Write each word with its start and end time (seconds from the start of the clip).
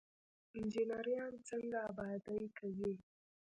انجنیران 0.57 1.33
څنګه 1.49 1.77
ابادي 1.89 2.39
کوي؟ 2.57 2.93